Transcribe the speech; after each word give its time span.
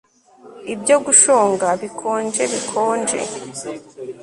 Ibyo 0.73 0.95
gushonga 1.05 1.67
bikonjebikonje 1.81 3.19